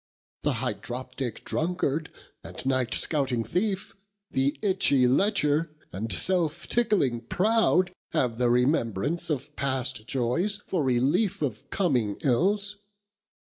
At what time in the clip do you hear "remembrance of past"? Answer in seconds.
8.49-10.07